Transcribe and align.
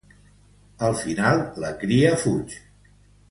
Al 0.87 0.95
final, 1.01 1.43
la 1.65 1.71
cria 1.83 2.15
fuig. 2.23 2.57